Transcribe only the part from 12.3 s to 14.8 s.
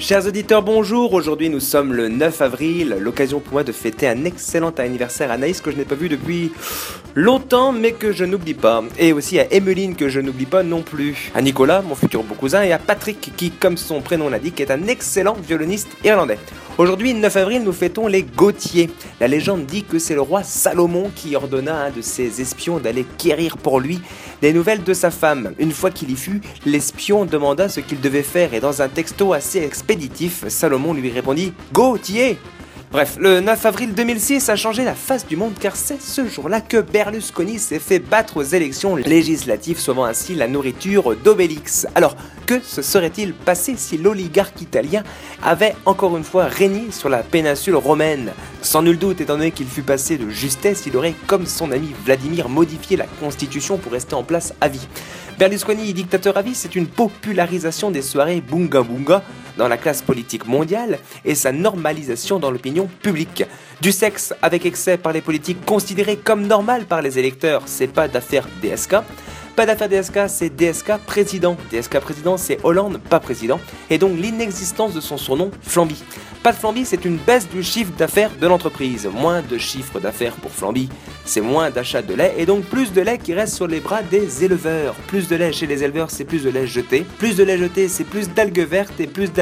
cousin, et à Patrick qui, comme son prénom l'indique, est